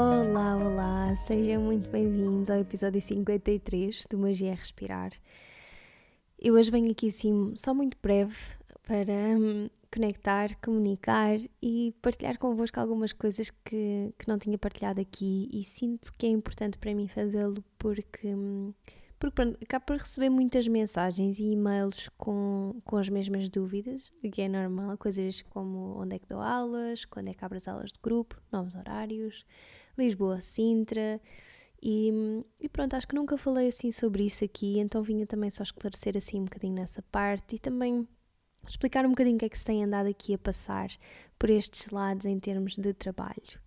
[0.00, 5.10] Olá, olá, sejam muito bem-vindos ao episódio 53 do Magia Respirar.
[6.38, 8.36] Eu hoje venho aqui assim, só muito breve,
[8.86, 15.50] para hum, conectar, comunicar e partilhar convosco algumas coisas que, que não tinha partilhado aqui
[15.52, 18.72] e sinto que é importante para mim fazê-lo porque, hum,
[19.18, 24.30] porque pronto, acabo por receber muitas mensagens e e-mails com, com as mesmas dúvidas, o
[24.30, 27.66] que é normal, coisas como onde é que dou aulas, quando é que abro as
[27.66, 29.44] aulas de grupo, novos horários
[29.98, 31.20] Lisboa, Sintra.
[31.82, 32.12] E,
[32.60, 36.16] e, pronto, acho que nunca falei assim sobre isso aqui, então vinha também só esclarecer
[36.16, 38.06] assim um bocadinho nessa parte e também
[38.68, 40.88] explicar um bocadinho o que é que se tem andado aqui a passar
[41.38, 43.60] por estes lados em termos de trabalho.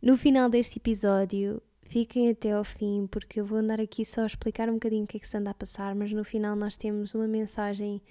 [0.00, 4.26] No final deste episódio, fiquem até ao fim, porque eu vou andar aqui só a
[4.26, 6.76] explicar um bocadinho o que é que se anda a passar, mas no final nós
[6.76, 8.02] temos uma mensagem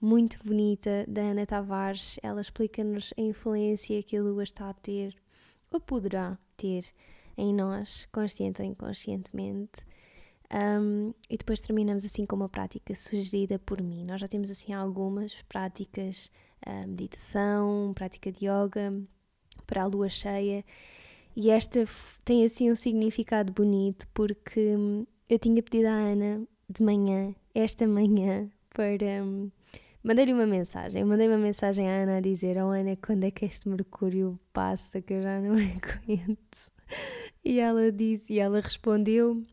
[0.00, 2.18] muito bonita da Ana Tavares.
[2.22, 5.14] Ela explica-nos a influência que a Lua está a ter,
[5.72, 6.84] ou poderá ter
[7.36, 9.80] em nós, consciente ou inconscientemente.
[10.52, 14.04] Um, e depois terminamos assim com uma prática sugerida por mim.
[14.04, 16.30] Nós já temos assim algumas práticas,
[16.66, 18.92] uh, meditação, prática de yoga
[19.66, 20.62] para a lua cheia,
[21.36, 21.84] e esta
[22.24, 27.86] tem assim um significado bonito porque hum, eu tinha pedido à Ana de manhã, esta
[27.88, 29.24] manhã, para.
[29.24, 29.50] Um,
[30.04, 33.44] Mandei-lhe uma mensagem, mandei uma mensagem à Ana a dizer: Oh Ana, quando é que
[33.44, 35.00] este Mercúrio passa?
[35.00, 36.72] Que eu já não aguento.
[37.44, 39.44] E ela disse, e ela respondeu,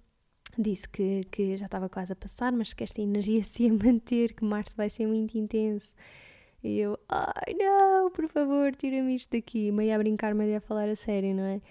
[0.58, 4.34] disse que, que já estava quase a passar, mas que esta energia se ia manter,
[4.34, 5.94] que março vai ser muito intenso.
[6.64, 9.72] E eu, ai não, por favor, tira-me isto daqui.
[9.72, 11.62] Meio a brincar, meio a falar a sério, não é?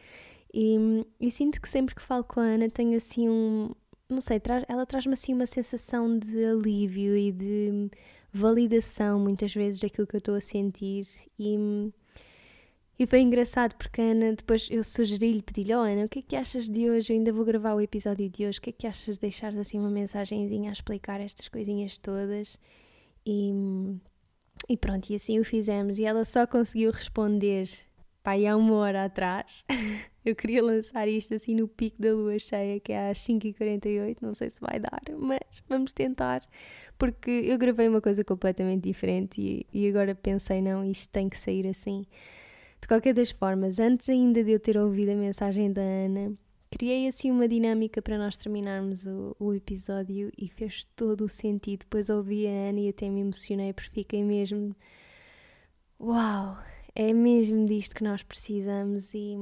[0.53, 3.71] E, e sinto que sempre que falo com a Ana tenho assim um.
[4.09, 7.91] Não sei, ela traz-me assim uma sensação de alívio e de
[8.33, 11.07] validação, muitas vezes, daquilo que eu estou a sentir.
[11.39, 11.93] E
[12.99, 16.23] e foi engraçado porque a Ana, depois eu sugeri-lhe, pedi-lhe: Oh Ana, o que é
[16.23, 17.13] que achas de hoje?
[17.13, 18.59] Eu ainda vou gravar o episódio de hoje.
[18.59, 22.59] O que é que achas de deixar assim uma mensagenzinha a explicar estas coisinhas todas?
[23.25, 23.53] E,
[24.69, 25.99] e pronto, e assim o fizemos.
[25.99, 27.69] E ela só conseguiu responder,
[28.23, 29.65] pai, há uma hora atrás.
[30.25, 34.19] eu queria lançar isto assim no pico da lua cheia, que é às 5h48.
[34.21, 36.43] Não sei se vai dar, mas vamos tentar.
[36.99, 41.39] Porque eu gravei uma coisa completamente diferente e, e agora pensei: não, isto tem que
[41.39, 42.05] sair assim.
[42.81, 46.33] De qualquer das formas, antes ainda de eu ter ouvido a mensagem da Ana,
[46.71, 51.81] criei assim uma dinâmica para nós terminarmos o, o, episódio e fez todo o sentido.
[51.81, 54.75] Depois ouvi a Ana e até me emocionei porque fiquei mesmo.
[56.01, 56.59] Uau!
[56.95, 59.37] É mesmo disto que nós precisamos e,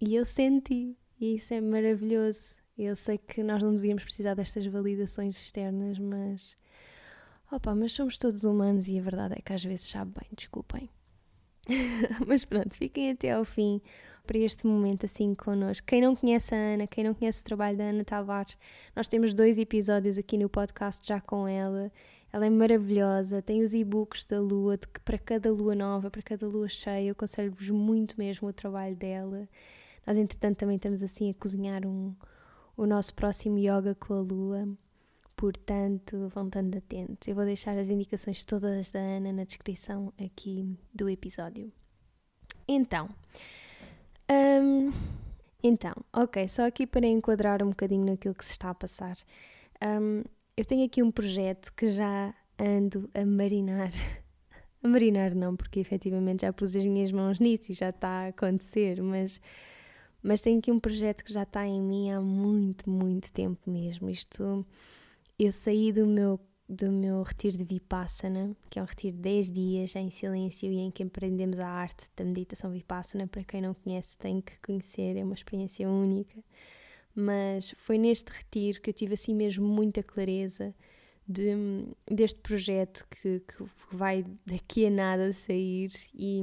[0.00, 2.58] e eu senti, e isso é maravilhoso.
[2.78, 6.56] Eu sei que nós não devíamos precisar destas validações externas, mas.
[7.50, 10.90] Opa, mas somos todos humanos e a verdade é que às vezes sabe bem, desculpem.
[12.26, 13.80] Mas pronto, fiquem até ao fim
[14.26, 15.86] para este momento assim connosco.
[15.86, 18.58] Quem não conhece a Ana, quem não conhece o trabalho da Ana Tavares,
[18.94, 21.90] nós temos dois episódios aqui no podcast já com ela.
[22.32, 26.20] Ela é maravilhosa, tem os e-books da lua, de que para cada lua nova, para
[26.20, 29.48] cada lua cheia, eu aconselho-vos muito mesmo o trabalho dela.
[30.06, 32.14] Nós, entretanto, também estamos assim a cozinhar um,
[32.76, 34.68] o nosso próximo yoga com a lua.
[35.36, 37.28] Portanto, vão estando atentos.
[37.28, 41.72] Eu vou deixar as indicações todas da Ana na descrição aqui do episódio.
[42.68, 43.08] Então,
[44.30, 44.92] um,
[45.62, 49.16] então, ok, só aqui para enquadrar um bocadinho naquilo que se está a passar.
[49.82, 50.22] Um,
[50.56, 53.90] eu tenho aqui um projeto que já ando a marinar.
[54.82, 58.28] a marinar não, porque efetivamente já pus as minhas mãos nisso e já está a
[58.28, 59.40] acontecer, mas,
[60.22, 64.08] mas tenho aqui um projeto que já está em mim há muito, muito tempo mesmo.
[64.08, 64.64] Isto
[65.38, 69.52] eu saí do meu, do meu retiro de Vipassana, que é um retiro de 10
[69.52, 73.26] dias em silêncio e em que aprendemos a arte da meditação Vipassana.
[73.26, 76.42] Para quem não conhece, tem que conhecer, é uma experiência única.
[77.14, 80.74] mas foi neste retiro que eu tive assim mesmo muita clareza
[81.26, 86.42] de, deste projeto que, que vai daqui a nada sair e,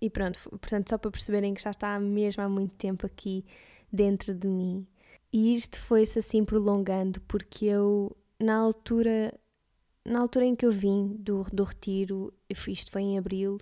[0.00, 3.44] e pronto, portanto, só para perceberem que já está mesmo há muito tempo aqui
[3.92, 4.86] dentro de mim.
[5.32, 9.32] E isto foi-se assim prolongando, porque eu, na altura,
[10.04, 13.58] na altura em que eu vim do, do retiro, isto foi em abril,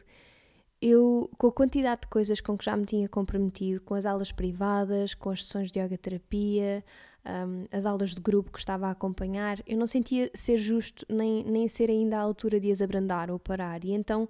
[0.81, 4.33] eu, com a quantidade de coisas com que já me tinha comprometido, com as aulas
[4.33, 6.85] privadas, com as sessões de yoga terapia,
[7.25, 11.45] um, as aulas de grupo que estava a acompanhar, eu não sentia ser justo nem,
[11.45, 13.85] nem ser ainda à altura de as abrandar ou parar.
[13.85, 14.29] E então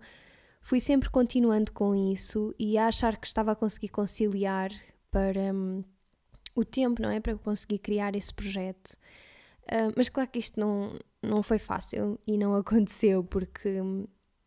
[0.61, 4.71] fui sempre continuando com isso e a achar que estava a conseguir conciliar
[5.11, 5.83] para um,
[6.55, 7.19] o tempo, não é?
[7.19, 8.97] Para conseguir criar esse projeto.
[9.65, 10.93] Uh, mas claro que isto não,
[11.23, 13.79] não foi fácil e não aconteceu porque.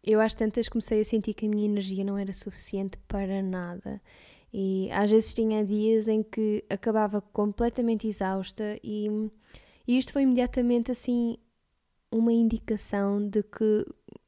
[0.07, 3.99] Eu às tantas comecei a sentir que a minha energia não era suficiente para nada.
[4.53, 9.07] E às vezes tinha dias em que acabava completamente exausta e,
[9.87, 11.37] e isto foi imediatamente assim
[12.11, 13.85] uma indicação de que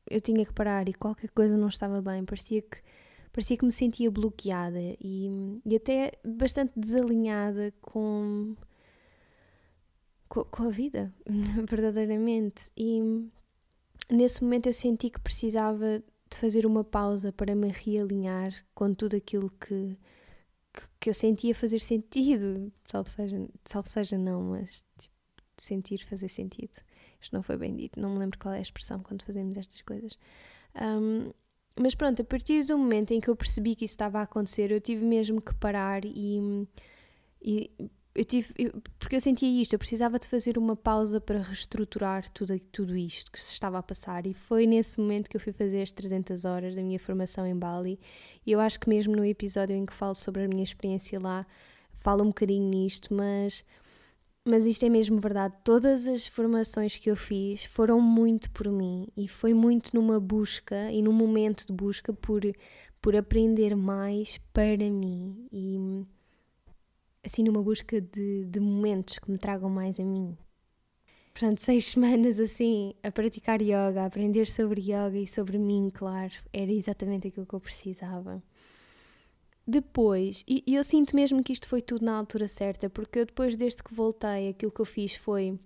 [0.09, 2.25] eu tinha que parar e qualquer coisa não estava bem.
[2.25, 2.77] Parecia que,
[3.31, 5.29] parecia que me sentia bloqueada e,
[5.65, 8.55] e até bastante desalinhada com,
[10.27, 11.13] com, com a vida,
[11.69, 12.69] verdadeiramente.
[12.75, 13.01] E
[14.09, 19.15] nesse momento eu senti que precisava de fazer uma pausa para me realinhar com tudo
[19.15, 19.97] aquilo que,
[20.73, 22.71] que, que eu sentia fazer sentido.
[22.85, 23.49] Salvo seja,
[23.85, 25.15] seja não, mas tipo,
[25.57, 26.73] sentir fazer sentido.
[27.19, 29.81] Isto não foi bem dito, não me lembro qual é a expressão quando fazemos estas
[29.81, 30.17] coisas.
[30.75, 31.31] Um,
[31.79, 34.71] mas pronto, a partir do momento em que eu percebi que isso estava a acontecer,
[34.71, 36.67] eu tive mesmo que parar e,
[37.41, 37.71] e
[38.17, 42.27] eu tive, eu, porque eu sentia isto, eu precisava de fazer uma pausa para reestruturar
[42.31, 44.25] tudo, tudo isto que se estava a passar.
[44.25, 47.55] E foi nesse momento que eu fui fazer as 300 horas da minha formação em
[47.55, 47.99] Bali.
[48.43, 51.45] E eu acho que mesmo no episódio em que falo sobre a minha experiência lá,
[51.99, 53.63] falo um bocadinho nisto, mas,
[54.43, 59.07] mas isto é mesmo verdade, todas as formações que eu fiz foram muito por mim
[59.15, 62.41] e foi muito numa busca e num momento de busca por,
[62.99, 65.47] por aprender mais para mim.
[65.51, 66.03] E
[67.27, 70.35] assim numa busca de, de momentos que me tragam mais a mim.
[71.31, 76.33] Portanto, seis semanas assim a praticar yoga, a aprender sobre yoga e sobre mim, claro,
[76.51, 78.41] era exatamente aquilo que eu precisava.
[79.67, 83.57] Depois, e eu sinto mesmo que isto foi tudo na altura certa, porque eu depois
[83.57, 85.59] desde que voltei, aquilo que eu fiz foi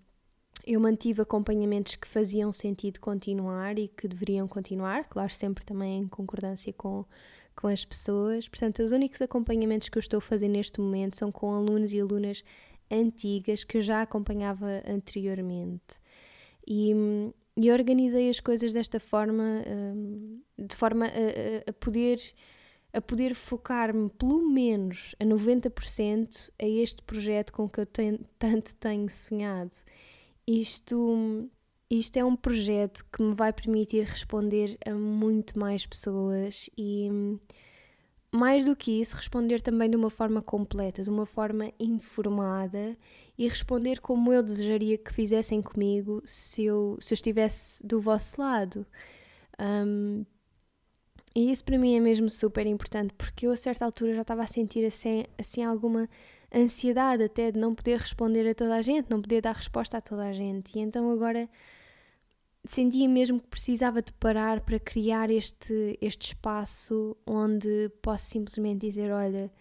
[0.65, 6.07] eu mantive acompanhamentos que faziam sentido continuar e que deveriam continuar, claro, sempre também em
[6.07, 7.05] concordância com
[7.56, 8.48] com as pessoas.
[8.48, 12.00] Portanto, os únicos acompanhamentos que eu estou a fazer neste momento são com alunos e
[12.00, 12.44] alunas
[12.89, 16.00] antigas que eu já acompanhava anteriormente.
[16.68, 16.94] E,
[17.57, 22.19] e organizei as coisas desta forma, hum, de forma a, a poder
[22.94, 27.88] a poder focar-me pelo menos a 90% a este projeto com que eu
[28.38, 29.71] tanto tenho sonhado.
[30.45, 31.50] Isto
[31.99, 37.09] isto é um projeto que me vai permitir responder a muito mais pessoas e,
[38.31, 42.97] mais do que isso, responder também de uma forma completa, de uma forma informada
[43.38, 48.39] e responder como eu desejaria que fizessem comigo se eu, se eu estivesse do vosso
[48.39, 48.85] lado.
[49.59, 50.25] Um,
[51.35, 54.44] e isso para mim é mesmo super importante porque eu a certa altura já estava
[54.44, 56.09] a sentir assim, assim alguma
[56.53, 60.01] ansiedade até de não poder responder a toda a gente, não poder dar resposta a
[60.01, 60.77] toda a gente.
[60.77, 61.49] E então agora
[62.65, 69.11] sentia mesmo que precisava de parar para criar este, este espaço onde posso simplesmente dizer:
[69.11, 69.51] Olha,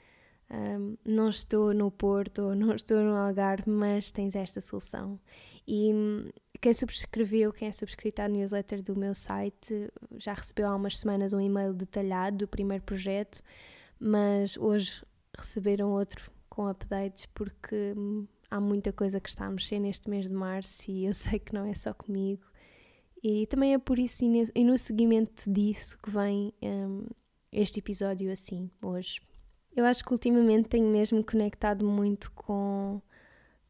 [0.50, 5.18] um, não estou no Porto ou não estou no Algarve, mas tens esta solução.
[5.66, 6.28] E hum,
[6.60, 11.32] quem subscreveu, quem é subscrito à newsletter do meu site, já recebeu há umas semanas
[11.32, 13.42] um e-mail detalhado do primeiro projeto,
[13.98, 15.02] mas hoje
[15.38, 20.26] receberam outro com updates porque hum, há muita coisa que está a mexer neste mês
[20.26, 22.49] de março e eu sei que não é só comigo
[23.22, 27.06] e também é por isso e no seguimento disso que vem um,
[27.52, 29.20] este episódio assim, hoje.
[29.74, 33.00] Eu acho que ultimamente tenho mesmo conectado muito com,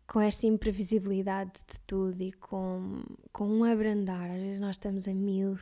[0.07, 3.03] com esta imprevisibilidade de tudo e com,
[3.33, 4.31] com um abrandar.
[4.31, 5.59] Às vezes nós estamos a mil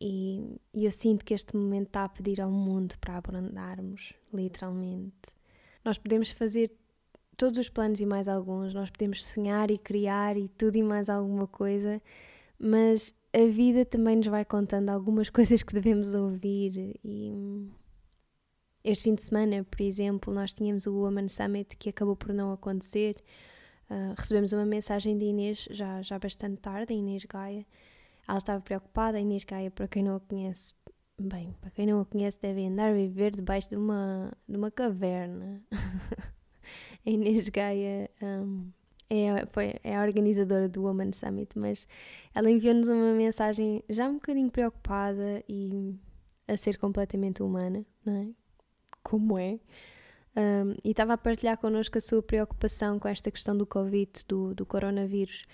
[0.00, 5.30] e, e eu sinto que este momento está a pedir ao mundo para abrandarmos, literalmente.
[5.84, 6.72] Nós podemos fazer
[7.36, 11.08] todos os planos e mais alguns, nós podemos sonhar e criar e tudo e mais
[11.08, 12.02] alguma coisa,
[12.58, 17.70] mas a vida também nos vai contando algumas coisas que devemos ouvir e
[18.82, 22.52] este fim de semana, por exemplo, nós tínhamos o Woman Summit que acabou por não
[22.52, 23.16] acontecer.
[23.90, 27.66] Uh, recebemos uma mensagem de Inês já, já bastante tarde, a Inês Gaia.
[28.26, 30.72] Ela estava preocupada, a Inês Gaia, para quem não a conhece,
[31.20, 34.70] bem, para quem não a conhece, deve andar a viver debaixo de uma, de uma
[34.70, 35.62] caverna.
[37.04, 38.70] a Inês Gaia um,
[39.10, 41.86] é, foi, é a organizadora do Woman Summit, mas
[42.32, 45.94] ela enviou-nos uma mensagem já um bocadinho preocupada e
[46.46, 48.28] a ser completamente humana, não é?
[49.02, 49.58] Como é?
[50.36, 54.54] Um, e estava a partilhar connosco a sua preocupação com esta questão do Covid, do,
[54.54, 55.44] do coronavírus.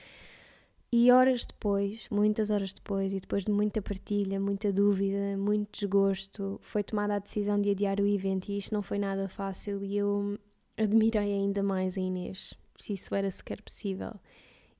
[0.92, 6.58] E horas depois, muitas horas depois, e depois de muita partilha, muita dúvida, muito desgosto,
[6.62, 9.96] foi tomada a decisão de adiar o evento e isto não foi nada fácil e
[9.96, 10.38] eu
[10.76, 14.14] admirei ainda mais a Inês, se isso era sequer possível.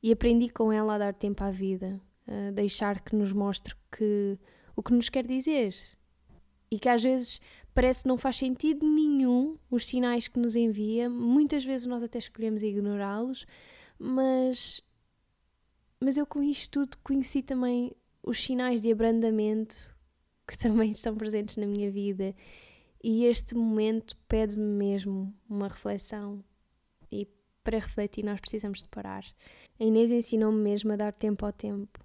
[0.02, 4.38] E aprendi com ela a dar tempo à vida, a deixar que nos mostre que,
[4.74, 5.74] o que nos quer dizer.
[6.70, 7.40] E que às vezes
[7.74, 12.18] parece que não faz sentido nenhum os sinais que nos envia, muitas vezes nós até
[12.18, 13.46] escolhemos ignorá-los,
[13.98, 14.82] mas
[16.00, 19.96] mas eu com isto tudo conheci também os sinais de abrandamento
[20.46, 22.34] que também estão presentes na minha vida.
[23.02, 26.42] E este momento pede-me mesmo uma reflexão.
[27.66, 29.24] Para refletir, nós precisamos de parar.
[29.80, 31.98] A Inês ensinou-me mesmo a dar tempo ao tempo.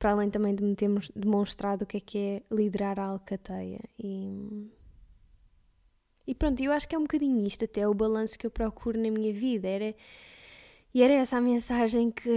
[0.00, 3.78] Para além também de me termos demonstrado o que é que é liderar a alcateia.
[3.96, 4.68] E,
[6.26, 9.00] e pronto, eu acho que é um bocadinho isto, até o balanço que eu procuro
[9.00, 9.68] na minha vida.
[9.68, 9.94] Era
[10.92, 12.28] e era essa a mensagem que,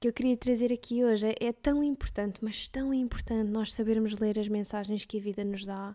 [0.00, 1.26] que eu queria trazer aqui hoje.
[1.26, 5.44] É, é tão importante, mas tão importante nós sabermos ler as mensagens que a vida
[5.44, 5.94] nos dá,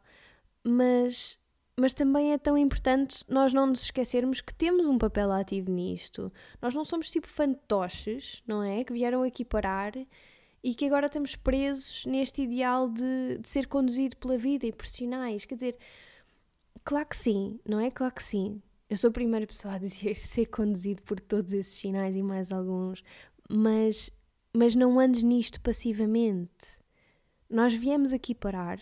[0.63, 1.39] mas,
[1.77, 6.31] mas também é tão importante nós não nos esquecermos que temos um papel ativo nisto.
[6.61, 8.83] Nós não somos tipo fantoches, não é?
[8.83, 9.93] Que vieram aqui parar
[10.63, 14.85] e que agora estamos presos neste ideal de, de ser conduzido pela vida e por
[14.85, 15.43] sinais.
[15.43, 15.77] Quer dizer,
[16.83, 17.91] claro que sim, não é?
[17.91, 18.61] Claro que sim.
[18.89, 22.53] Eu sou a primeira pessoa a dizer ser conduzido por todos esses sinais e mais
[22.53, 23.03] alguns,
[23.49, 24.09] mas,
[24.53, 26.79] mas não andes nisto passivamente.
[27.49, 28.79] Nós viemos aqui parar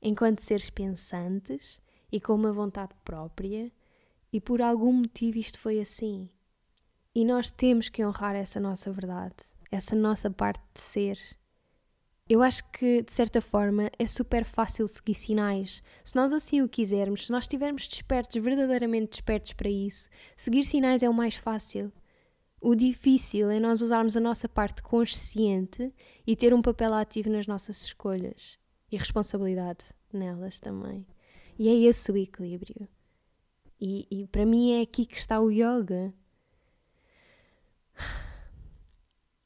[0.00, 1.80] enquanto seres pensantes
[2.10, 3.70] e com uma vontade própria,
[4.32, 6.28] e por algum motivo isto foi assim.
[7.14, 9.36] E nós temos que honrar essa nossa verdade,
[9.70, 11.18] essa nossa parte de ser
[12.30, 15.82] eu acho que, de certa forma, é super fácil seguir sinais.
[16.04, 21.02] Se nós assim o quisermos, se nós estivermos despertos, verdadeiramente despertos para isso, seguir sinais
[21.02, 21.92] é o mais fácil.
[22.60, 25.92] O difícil é nós usarmos a nossa parte consciente
[26.24, 28.56] e ter um papel ativo nas nossas escolhas
[28.92, 31.04] e responsabilidade nelas também.
[31.60, 32.88] E é esse o equilíbrio.
[33.78, 36.10] E, e para mim é aqui que está o yoga.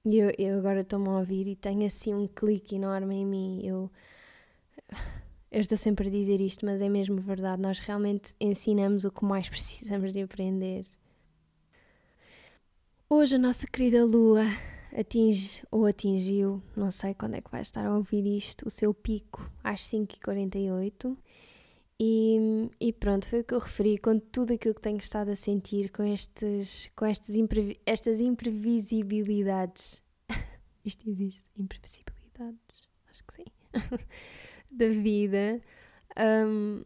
[0.04, 3.66] E eu, eu agora estou-me a ouvir e tenho assim um clique enorme em mim.
[3.66, 3.90] Eu,
[5.50, 7.60] eu estou sempre a dizer isto, mas é mesmo verdade.
[7.60, 10.86] Nós realmente ensinamos o que mais precisamos de aprender.
[13.10, 14.44] Hoje a nossa querida Lua
[14.96, 18.94] atinge ou atingiu, não sei quando é que vai estar a ouvir isto, o seu
[18.94, 21.16] pico às 5h48.
[22.06, 25.34] E, e pronto, foi o que eu referi com tudo aquilo que tenho estado a
[25.34, 30.02] sentir, com, estes, com estes imprevi estas imprevisibilidades.
[30.84, 31.42] Isto existe?
[31.56, 32.90] Imprevisibilidades?
[33.08, 33.44] Acho que sim.
[34.70, 35.62] da vida.
[36.46, 36.82] Um,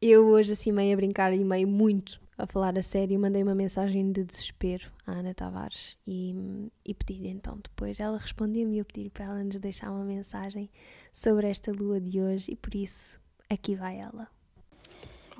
[0.00, 3.54] eu hoje, assim, meio a brincar e meio muito a falar a sério, mandei uma
[3.54, 6.34] mensagem de desespero à Ana Tavares e,
[6.82, 8.00] e pedi-lhe então depois.
[8.00, 10.70] Ela respondeu-me e eu pedi para ela nos deixar uma mensagem
[11.12, 14.28] sobre esta lua de hoje e por isso Aqui vai ela.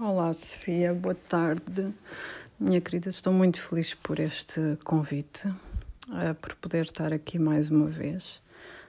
[0.00, 1.92] Olá, Sofia, boa tarde.
[2.58, 7.84] Minha querida, estou muito feliz por este convite, uh, por poder estar aqui mais uma
[7.84, 8.40] vez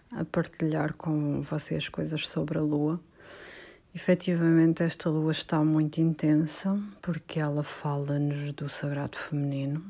[0.10, 2.98] a partilhar com vocês coisas sobre a Lua.
[3.94, 9.84] Efetivamente, esta Lua está muito intensa porque ela fala-nos do sagrado feminino.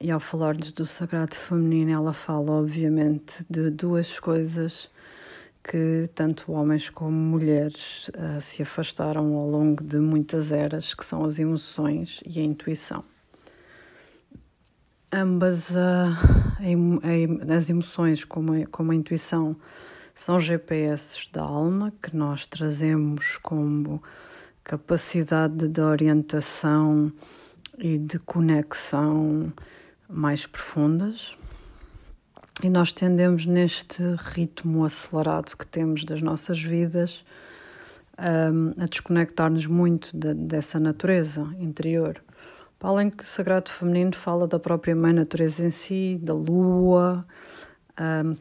[0.00, 4.90] E ao falar-nos do sagrado feminino, ela fala, obviamente, de duas coisas
[5.62, 11.24] que tanto homens como mulheres uh, se afastaram ao longo de muitas eras, que são
[11.24, 13.04] as emoções e a intuição.
[15.12, 19.54] Ambas uh, as emoções, como a, como a intuição,
[20.14, 24.02] são GPS da alma que nós trazemos como
[24.64, 27.12] capacidade de orientação
[27.78, 29.52] e de conexão
[30.08, 31.36] mais profundas
[32.60, 37.24] e nós tendemos neste ritmo acelerado que temos das nossas vidas
[38.18, 42.22] um, a desconectar-nos muito de, dessa natureza interior.
[42.78, 47.24] Para além que o Sagrado Feminino fala da própria Mãe Natureza em si, da Lua,
[48.00, 48.36] um,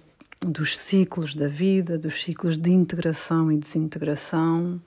[0.45, 4.81] dos ciclos da vida, dos ciclos de integração e desintegração.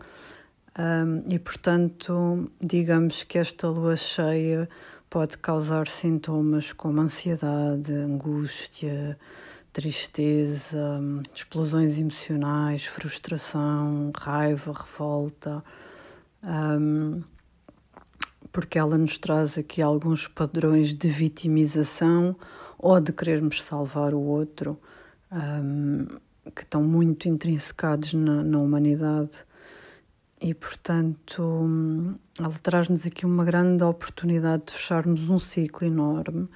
[0.77, 4.69] Um, e, portanto, digamos que esta lua cheia
[5.15, 9.17] pode causar sintomas como ansiedade, angústia,
[9.73, 11.01] tristeza,
[11.33, 15.63] explosões emocionais, frustração, raiva, revolta.
[16.43, 17.23] Um,
[18.51, 22.37] porque ela nos traz aqui alguns padrões de vitimização
[22.77, 24.77] ou de querermos salvar o outro,
[25.31, 26.09] um,
[26.53, 29.47] que estão muito intrinsecados na, na humanidade.
[30.45, 36.47] E, portanto, ela traz-nos aqui uma grande oportunidade de fecharmos um ciclo enorme,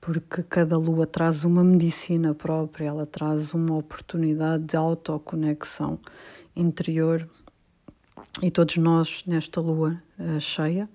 [0.00, 6.00] porque cada lua traz uma medicina própria, ela traz uma oportunidade de autoconexão
[6.56, 7.28] interior.
[8.40, 10.88] E todos nós, nesta lua uh, cheia,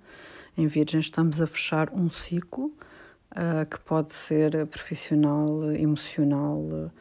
[0.58, 2.74] em Virgem, estamos a fechar um ciclo
[3.34, 6.92] uh, que pode ser profissional, emocional,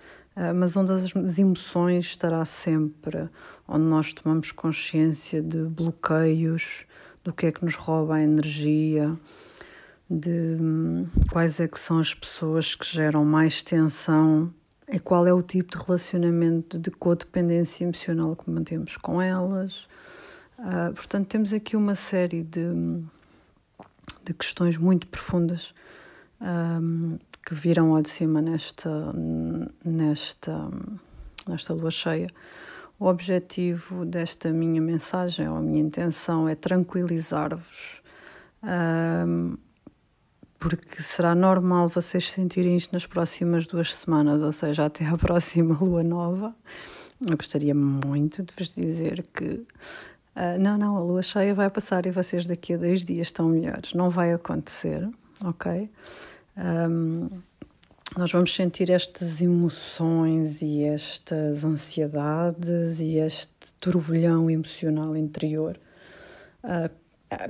[0.54, 3.28] mas onde as emoções estará sempre,
[3.68, 6.86] onde nós tomamos consciência de bloqueios,
[7.22, 9.18] do que é que nos rouba a energia,
[10.08, 14.52] de um, quais é que são as pessoas que geram mais tensão
[14.88, 19.88] e qual é o tipo de relacionamento de codependência emocional que mantemos com elas.
[20.58, 22.64] Uh, portanto, temos aqui uma série de,
[24.24, 25.72] de questões muito profundas
[26.40, 29.12] um, que viram ao de cima nesta,
[29.84, 30.70] nesta,
[31.48, 32.28] nesta lua cheia.
[32.98, 38.02] O objetivo desta minha mensagem, ou a minha intenção, é tranquilizar-vos,
[38.62, 39.56] um,
[40.58, 45.78] porque será normal vocês sentirem isto nas próximas duas semanas, ou seja, até a próxima
[45.80, 46.54] lua nova.
[47.26, 49.66] Eu gostaria muito de vos dizer que
[50.36, 53.48] Uh, não, não, a lua cheia vai passar e vocês daqui a dois dias estão
[53.48, 53.92] melhores.
[53.94, 55.06] Não vai acontecer,
[55.44, 55.90] ok?
[56.60, 57.28] Um,
[58.18, 65.80] nós vamos sentir estas emoções e estas ansiedades e este turbilhão emocional interior.
[66.62, 66.90] Uh,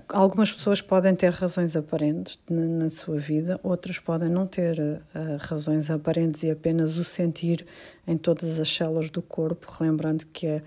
[0.08, 5.00] algumas pessoas podem ter razões aparentes na, na, sua vida, outras podem não ter uh,
[5.38, 7.66] razões aparentes e apenas o sentir
[8.06, 10.62] em todas as células do corpo, relembrando que é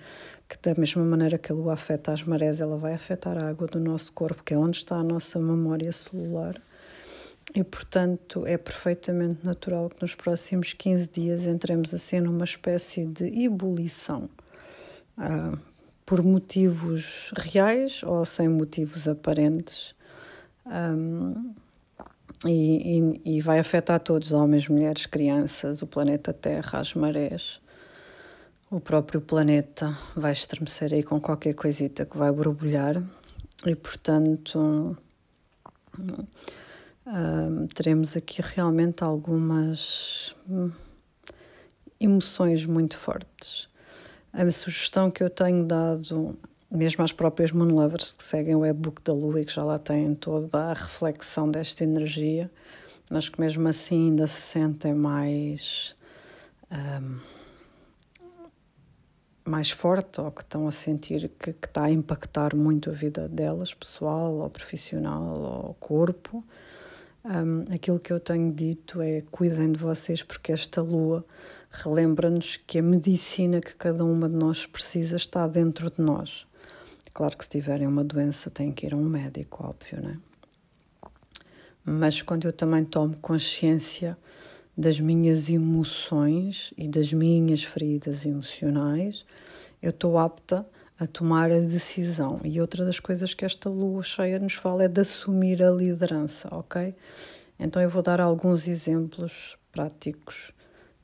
[0.50, 3.68] que da mesma maneira que a lua afeta as marés, ela vai afetar a água
[3.68, 6.56] do nosso corpo, que é onde está a nossa memória celular.
[7.55, 13.25] E, portanto, é perfeitamente natural que nos próximos 15 dias entremos assim numa espécie de
[13.46, 14.27] ebulição,
[15.18, 15.55] ah,
[16.03, 19.94] por motivos reais ou sem motivos aparentes.
[20.66, 21.53] Um,
[22.46, 27.61] e, e, e, vai afetar todos, homens, mulheres, crianças, o planeta Terra, as marés.
[28.70, 33.01] O próprio planeta vai estremecer aí com qualquer coisita que vai borbulhar.
[33.66, 34.98] E, portanto,
[37.74, 40.72] teremos aqui realmente algumas hum,
[42.00, 43.68] emoções muito fortes.
[44.31, 46.37] A sugestão que eu tenho dado,
[46.72, 49.77] mesmo às próprias Moon Lovers que seguem o e-book da Lua e que já lá
[49.77, 52.50] têm toda a reflexão desta energia,
[53.09, 55.96] mas que mesmo assim ainda se sentem mais.
[56.72, 57.20] Um,
[59.46, 63.27] mais forte ou que estão a sentir que, que, está a impactar muito a vida
[63.27, 66.44] delas, pessoal ou profissional ou corpo.
[67.25, 71.25] Um, aquilo que eu tenho dito é cuidem de vocês porque esta lua
[71.72, 76.46] relembra-nos que a medicina que cada uma de nós precisa está dentro de nós.
[77.14, 80.20] Claro que se tiverem uma doença têm que ir a um médico, óbvio, né?
[81.86, 84.18] Mas quando eu também tomo consciência
[84.75, 89.25] das minhas emoções e das minhas feridas emocionais,
[89.81, 90.66] eu estou apta a
[91.12, 92.40] tomar a decisão.
[92.44, 96.48] E outra das coisas que esta lua cheia nos fala é de assumir a liderança,
[96.51, 96.96] ok?
[97.60, 100.53] Então eu vou dar alguns exemplos práticos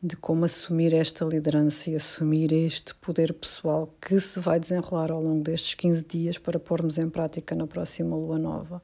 [0.02, 5.21] de como assumir esta liderança e assumir este poder pessoal que se vai desenrolar ao
[5.21, 8.82] longo destes 15 dias para pormos em prática na próxima lua nova.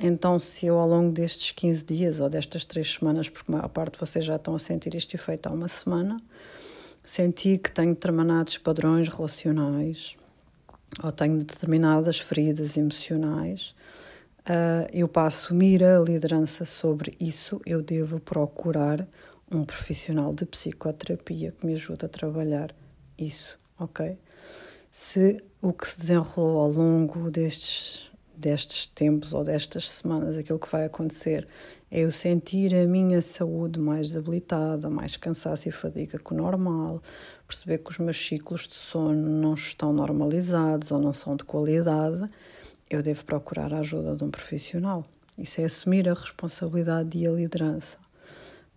[0.00, 3.68] Então, se eu ao longo destes 15 dias ou destas três semanas, porque a maior
[3.68, 6.18] parte de vocês já estão a sentir este efeito há uma semana,
[7.04, 10.16] senti que tenho determinados padrões relacionais
[11.02, 13.74] ou tenho determinadas feridas emocionais,
[14.40, 19.06] uh, eu para assumir a liderança sobre isso, eu devo procurar
[19.50, 22.74] um profissional de psicoterapia que me ajude a trabalhar
[23.18, 24.16] isso, ok?
[24.92, 28.10] Se o que se desenrolou ao longo destes
[28.40, 31.46] destes tempos ou destas semanas, aquilo que vai acontecer
[31.90, 37.02] é eu sentir a minha saúde mais debilitada, mais cansaço e fadiga que o normal,
[37.46, 42.30] perceber que os meus ciclos de sono não estão normalizados ou não são de qualidade,
[42.88, 45.04] eu devo procurar a ajuda de um profissional.
[45.36, 47.98] Isso é assumir a responsabilidade e a liderança.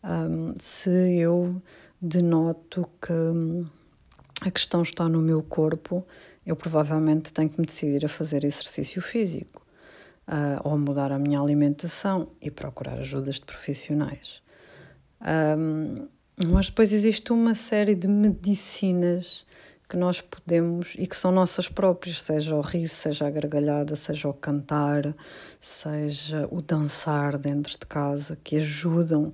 [0.03, 1.61] Um, se eu
[2.01, 3.67] denoto que
[4.41, 6.05] a questão está no meu corpo,
[6.45, 9.62] eu provavelmente tenho que me decidir a fazer exercício físico
[10.27, 14.41] uh, ou mudar a minha alimentação e procurar ajudas de profissionais.
[15.21, 16.07] Um,
[16.47, 19.45] mas depois existe uma série de medicinas
[19.87, 24.27] que nós podemos e que são nossas próprias, seja o riso, seja a gargalhada, seja
[24.27, 25.15] o cantar,
[25.61, 29.31] seja o dançar dentro de casa, que ajudam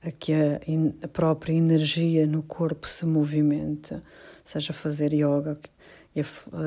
[0.00, 0.60] a que a,
[1.02, 4.00] a própria energia no corpo se movimente,
[4.44, 5.58] seja fazer yoga.
[5.62, 5.68] E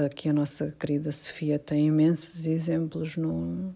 [0.05, 3.73] aqui a nossa querida Sofia tem imensos exemplos no,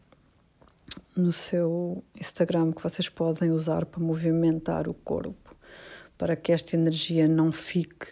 [1.15, 5.55] no seu Instagram que vocês podem usar para movimentar o corpo,
[6.17, 8.07] para que esta energia não fique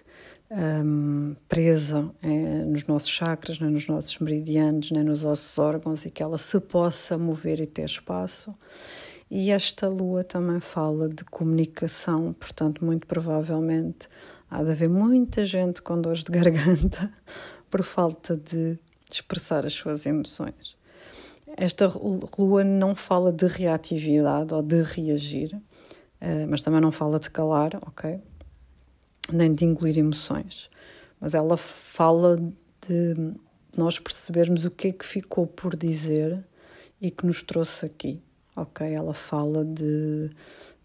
[0.50, 2.28] um, presa é,
[2.66, 6.60] nos nossos chakras, nem nos nossos meridianos, nem nos nossos órgãos e que ela se
[6.60, 8.54] possa mover e ter espaço.
[9.30, 14.10] E esta lua também fala de comunicação, portanto, muito provavelmente
[14.52, 17.12] há de haver muita gente com dores de garganta
[17.72, 18.78] por falta de
[19.10, 20.76] expressar as suas emoções.
[21.58, 21.92] Esta
[22.38, 25.60] lua não fala de reatividade ou de reagir,
[26.20, 28.22] eh, mas também não fala de calar, ok?
[29.32, 30.70] nem de incluir emoções,
[31.20, 32.38] mas ela fala
[32.88, 33.34] de
[33.78, 36.44] nós percebermos o que é que ficou por dizer
[37.00, 38.22] e que nos trouxe aqui,
[38.56, 38.92] ok?
[38.92, 40.30] Ela fala de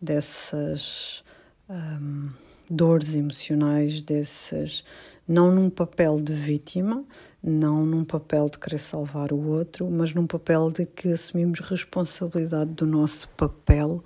[0.00, 1.24] dessas
[1.68, 2.30] um,
[2.68, 4.84] dores emocionais, dessas
[5.26, 7.04] não num papel de vítima,
[7.42, 12.72] não num papel de querer salvar o outro, mas num papel de que assumimos responsabilidade
[12.72, 14.04] do nosso papel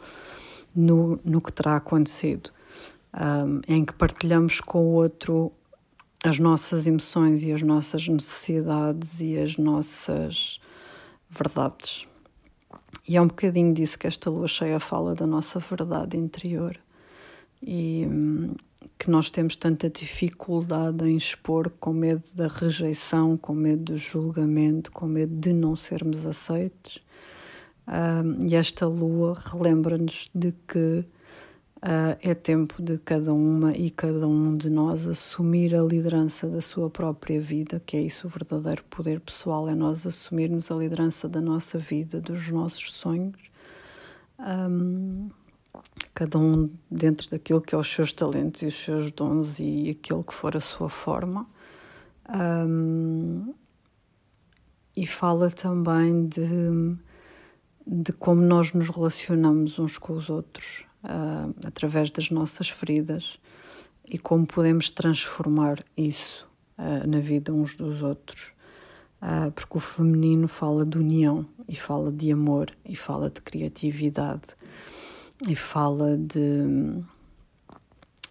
[0.75, 2.51] no, no que terá acontecido
[3.14, 5.53] um, em que partilhamos com o outro
[6.23, 10.61] as nossas emoções e as nossas necessidades e as nossas
[11.31, 12.07] verdades.
[13.09, 16.79] E é um bocadinho disso que esta lua cheia fala da nossa verdade interior
[17.62, 18.55] e hum,
[18.99, 24.92] que nós temos tanta dificuldade em expor com medo da rejeição, com medo do julgamento,
[24.92, 26.99] com medo de não sermos aceitos.
[27.88, 31.05] Um, e esta lua relembra-nos de que
[31.83, 36.61] Uh, é tempo de cada uma e cada um de nós assumir a liderança da
[36.61, 41.27] sua própria vida, que é isso o verdadeiro poder pessoal, é nós assumirmos a liderança
[41.27, 43.40] da nossa vida, dos nossos sonhos,
[44.38, 45.31] um,
[46.14, 50.24] cada um dentro daquilo que é os seus talentos e os seus dons e aquilo
[50.24, 51.46] que for a sua forma.
[52.28, 53.54] Um,
[54.96, 56.96] e fala também de,
[57.87, 63.38] de como nós nos relacionamos uns com os outros uh, através das nossas feridas
[64.09, 68.52] e como podemos transformar isso uh, na vida uns dos outros.
[69.22, 74.42] Uh, porque o feminino fala de união e fala de amor e fala de criatividade
[75.48, 77.03] e fala de,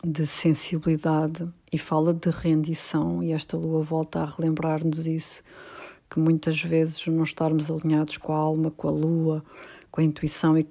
[0.04, 5.44] de sensibilidade e fala de rendição e esta lua volta a relembrar-nos isso
[6.10, 9.44] que muitas vezes não estarmos alinhados com a alma, com a lua,
[9.92, 10.66] com a intuição e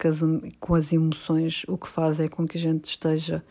[0.59, 3.42] com as emoções, o que faz é com que a gente esteja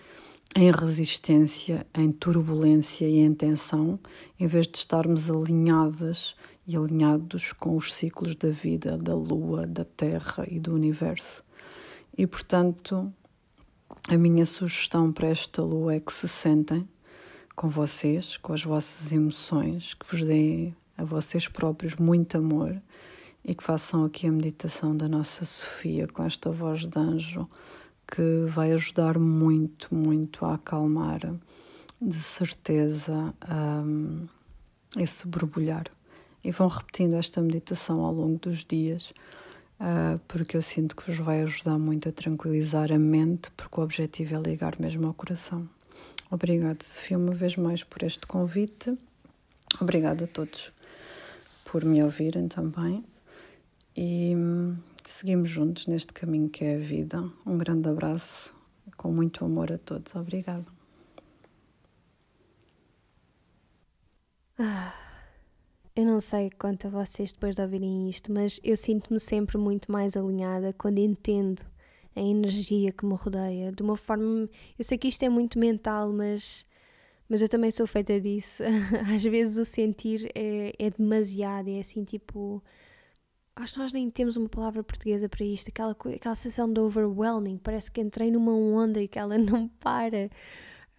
[0.56, 4.00] em resistência, em turbulência e em tensão,
[4.40, 9.86] em vez de estarmos alinhadas e alinhados com os ciclos da vida, da lua, da
[9.86, 11.47] terra e do universo.
[12.18, 13.14] E portanto,
[14.10, 16.88] a minha sugestão para esta lua é que se sentem
[17.56, 22.82] com vocês, com as vossas emoções, que vos deem a vocês próprios muito amor
[23.46, 27.48] e que façam aqui a meditação da nossa Sofia com esta voz de anjo
[28.08, 31.20] que vai ajudar muito, muito a acalmar
[32.02, 34.28] de certeza um,
[34.98, 35.86] esse borbulhar.
[36.44, 39.14] E vão repetindo esta meditação ao longo dos dias,
[39.80, 43.84] uh, porque eu sinto que vos vai ajudar muito a tranquilizar a mente, porque o
[43.84, 45.68] objetivo é ligar mesmo ao coração.
[46.30, 48.98] Obrigada, Sofia, uma vez mais por este convite.
[49.80, 50.72] Obrigada a todos
[51.64, 53.04] por me ouvirem também
[53.96, 57.24] e hum, seguimos juntos neste caminho que é a vida.
[57.46, 58.56] Um grande abraço,
[58.96, 60.16] com muito amor a todos.
[60.16, 60.66] Obrigada.
[65.98, 69.92] Eu não sei quanto a vocês depois de ouvirem isto, mas eu sinto-me sempre muito
[69.92, 71.66] mais alinhada quando entendo
[72.16, 74.48] a energia que me rodeia de uma forma.
[74.78, 76.68] Eu sei que isto é muito mental, mas,
[77.28, 78.62] mas eu também sou feita disso.
[79.12, 82.64] Às vezes o sentir é, é demasiado, é assim tipo
[83.56, 87.58] acho que nós nem temos uma palavra portuguesa para isto, aquela, aquela sensação de overwhelming,
[87.58, 90.30] parece que entrei numa onda e que ela não para.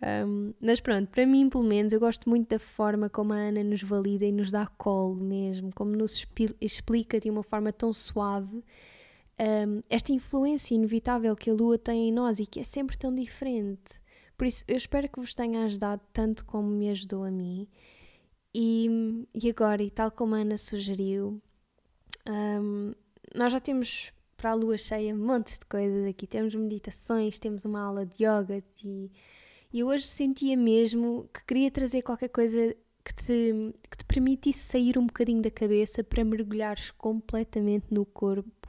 [0.01, 3.65] Um, mas pronto, para mim, pelo menos, eu gosto muito da forma como a Ana
[3.65, 6.25] nos valida e nos dá colo mesmo, como nos
[6.61, 8.63] explica de uma forma tão suave
[9.39, 13.15] um, esta influência inevitável que a Lua tem em nós e que é sempre tão
[13.15, 14.01] diferente.
[14.37, 17.69] Por isso, eu espero que vos tenha ajudado tanto como me ajudou a mim.
[18.55, 21.41] E, e agora, e tal como a Ana sugeriu,
[22.29, 22.93] um,
[23.35, 26.27] nós já temos para a lua cheia montes de coisas aqui.
[26.27, 29.11] Temos meditações, temos uma aula de yoga e,
[29.73, 34.99] e hoje sentia mesmo que queria trazer qualquer coisa que te, que te permitisse sair
[34.99, 38.69] um bocadinho da cabeça para mergulhares completamente no corpo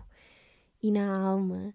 [0.81, 1.73] e na alma.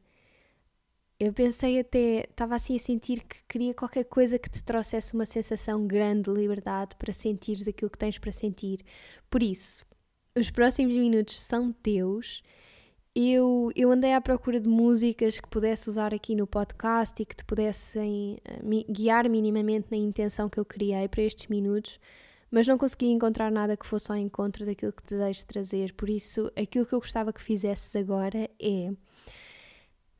[1.18, 5.24] Eu pensei até, estava assim a sentir que queria qualquer coisa que te trouxesse uma
[5.24, 8.80] sensação grande de liberdade para sentires aquilo que tens para sentir.
[9.30, 9.86] Por isso,
[10.36, 12.42] os próximos minutos são teus.
[13.16, 17.36] Eu, eu andei à procura de músicas que pudesse usar aqui no podcast e que
[17.36, 22.00] te pudessem uh, guiar minimamente na intenção que eu criei para estes minutos,
[22.50, 25.92] mas não consegui encontrar nada que fosse ao encontro daquilo que desejo trazer.
[25.92, 28.90] Por isso, aquilo que eu gostava que fizesses agora é.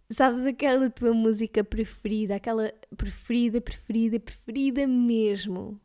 [0.08, 5.80] Sabes aquela tua música preferida, aquela preferida, preferida, preferida mesmo?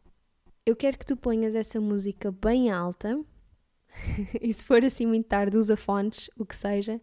[0.64, 3.20] Eu quero que tu ponhas essa música bem alta
[4.42, 7.02] e se for assim muito tarde, usa fones, o que seja,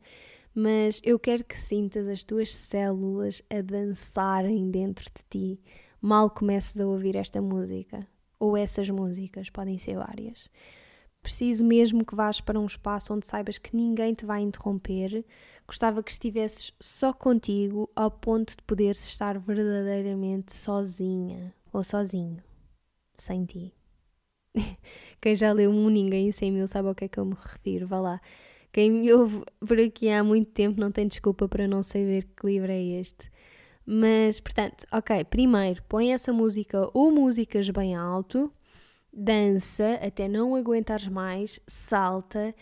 [0.54, 5.60] mas eu quero que sintas as tuas células a dançarem dentro de ti
[6.00, 8.06] mal comeces a ouvir esta música,
[8.38, 10.48] ou essas músicas, podem ser várias.
[11.20, 15.24] Preciso mesmo que vás para um espaço onde saibas que ninguém te vai interromper.
[15.66, 22.40] Gostava que estivesses só contigo ao ponto de poderes estar verdadeiramente sozinha ou sozinho,
[23.18, 23.75] sem ti.
[25.20, 27.34] Quem já leu um Ninguém em 100 mil sabe ao que é que eu me
[27.34, 28.20] refiro, vá lá.
[28.72, 32.46] Quem me ouve por aqui há muito tempo não tem desculpa para não saber que
[32.46, 33.30] livro é este.
[33.86, 38.52] Mas, portanto, ok, primeiro põe essa música ou músicas bem alto,
[39.12, 42.54] dança até não aguentares mais, salta.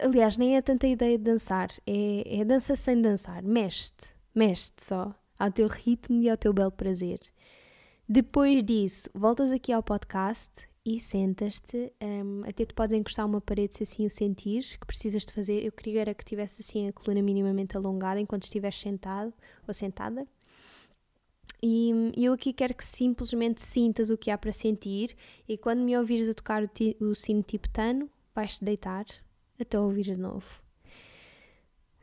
[0.00, 5.14] Aliás, nem é tanta ideia de dançar, é, é dança sem dançar, mexe-te, mexe-te só,
[5.38, 7.20] ao teu ritmo e ao teu belo prazer.
[8.08, 13.74] Depois disso, voltas aqui ao podcast e sentas-te, um, até te podes encostar uma parede
[13.74, 15.64] se assim o sentires, que precisas de fazer.
[15.64, 19.32] Eu queria era que tivesse assim a coluna minimamente alongada enquanto estiveres sentado
[19.68, 20.26] ou sentada.
[21.62, 25.14] E eu aqui quero que simplesmente sintas o que há para sentir
[25.46, 26.70] e quando me ouvires a tocar o,
[27.04, 29.04] o sino tibetano, vais-te deitar
[29.60, 30.59] até ouvir de novo.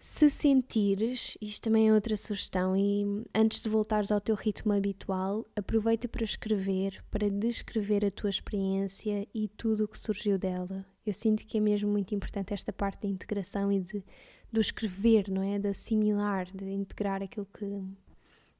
[0.09, 5.45] Se sentires, isto também é outra sugestão, e antes de voltares ao teu ritmo habitual,
[5.53, 10.83] aproveita para escrever, para descrever a tua experiência e tudo o que surgiu dela.
[11.05, 14.03] Eu sinto que é mesmo muito importante esta parte da integração e de,
[14.51, 15.59] do escrever, não é?
[15.59, 17.65] De assimilar, de integrar aquilo que,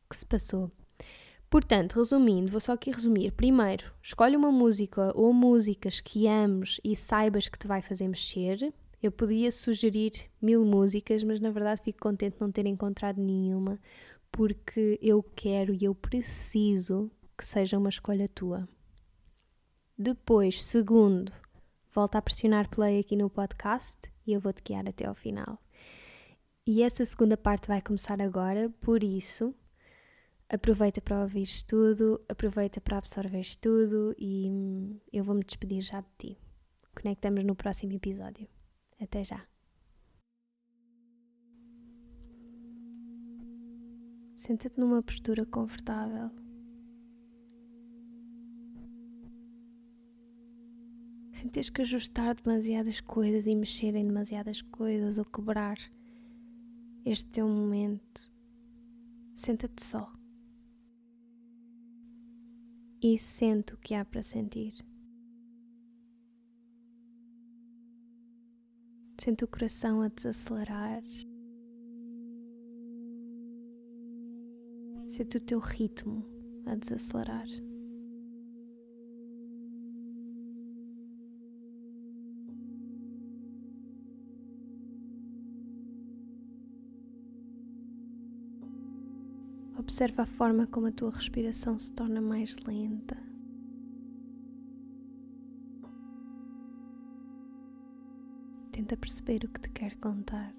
[0.10, 0.70] que se passou.
[1.50, 3.32] Portanto, resumindo, vou só aqui resumir.
[3.32, 8.74] Primeiro, escolhe uma música ou músicas que ames e saibas que te vai fazer mexer
[9.02, 13.80] eu podia sugerir mil músicas, mas na verdade fico contente de não ter encontrado nenhuma,
[14.32, 18.68] porque eu quero e eu preciso que seja uma escolha tua.
[19.98, 21.32] Depois, segundo,
[21.94, 25.60] volta a pressionar play aqui no podcast e eu vou-te guiar até ao final.
[26.66, 29.56] E essa segunda parte vai começar agora, por isso,
[30.50, 36.08] aproveita para ouvir tudo, aproveita para absorver tudo e hum, eu vou-me despedir já de
[36.18, 36.38] ti.
[36.94, 38.57] Conectamos no próximo episódio.
[39.00, 39.48] Até já.
[44.36, 46.32] Senta-te numa postura confortável.
[51.34, 55.78] Sem teres que ajustar demasiadas coisas e mexer em demasiadas coisas ou quebrar
[57.06, 58.34] este teu momento.
[59.36, 60.12] Senta-te só.
[63.02, 64.87] E sente o que há para sentir.
[69.28, 71.04] Sente o coração a desacelerar.
[75.10, 76.24] Sente o teu ritmo
[76.66, 77.46] a desacelerar.
[89.78, 93.18] Observa a forma como a tua respiração se torna mais lenta.
[98.78, 100.54] Tenta perceber o que te quer contar.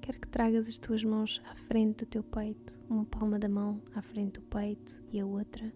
[0.00, 3.82] Quero que tragas as tuas mãos à frente do teu peito, uma palma da mão
[3.96, 5.74] à frente do peito e a outra.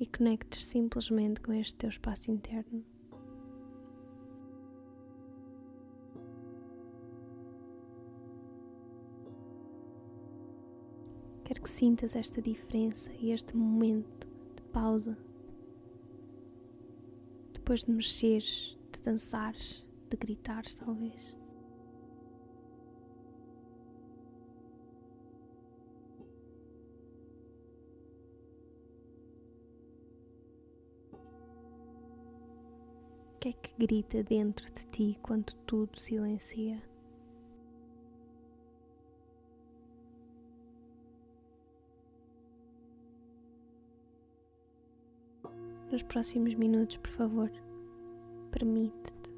[0.00, 2.84] E conectes simplesmente com este teu espaço interno.
[11.84, 15.18] Sintas esta diferença e este momento de pausa.
[17.52, 21.36] Depois de mexeres, de dançares, de gritares, talvez.
[33.38, 36.82] que é que grita dentro de ti quando tudo silencia?
[45.94, 47.52] Nos próximos minutos, por favor,
[48.50, 49.30] permite-te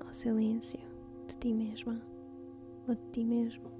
[0.00, 0.80] ao silêncio
[1.28, 2.00] de ti mesma
[2.88, 3.73] ou de ti mesmo.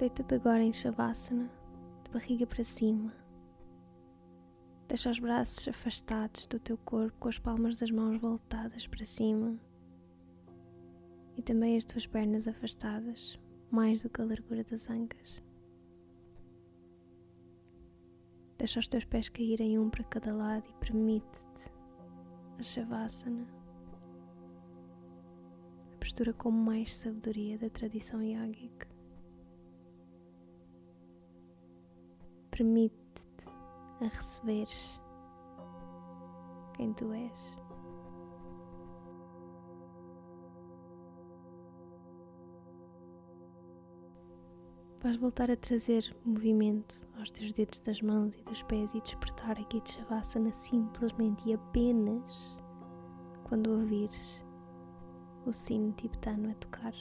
[0.00, 1.50] Deita-te agora em Shavasana,
[2.02, 3.12] de barriga para cima.
[4.88, 9.60] Deixa os braços afastados do teu corpo, com as palmas das mãos voltadas para cima.
[11.36, 13.38] E também as tuas pernas afastadas,
[13.70, 15.42] mais do que a largura das ancas.
[18.56, 21.70] Deixa os teus pés caírem um para cada lado e permite-te
[22.58, 23.46] a Shavasana.
[25.92, 28.89] A postura com mais sabedoria da tradição yogic.
[32.60, 33.48] Permite-te
[34.02, 34.68] a receber
[36.74, 37.58] quem tu és.
[45.02, 49.58] Vais voltar a trazer movimento aos teus dedos das mãos e dos pés e despertar
[49.58, 52.58] aqui de Shavasana simplesmente e apenas
[53.44, 54.44] quando ouvires
[55.46, 56.92] o sino tibetano a tocar.